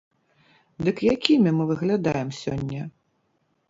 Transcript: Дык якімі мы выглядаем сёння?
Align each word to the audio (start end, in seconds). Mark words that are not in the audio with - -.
Дык 0.87 0.97
якімі 1.15 1.55
мы 1.59 1.63
выглядаем 1.75 2.29
сёння? 2.43 2.81